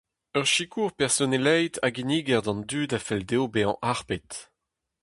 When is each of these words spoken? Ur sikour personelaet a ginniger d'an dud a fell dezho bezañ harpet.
Ur 0.37 0.45
sikour 0.53 0.89
personelaet 0.99 1.73
a 1.85 1.89
ginniger 1.95 2.41
d'an 2.45 2.61
dud 2.69 2.91
a 2.97 2.99
fell 3.05 3.23
dezho 3.29 3.45
bezañ 3.53 3.79
harpet. 3.87 4.29